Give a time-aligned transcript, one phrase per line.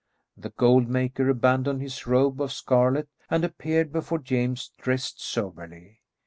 [0.35, 5.99] The gold maker abandoned his robe of scarlet and appeared before James dressed soberly.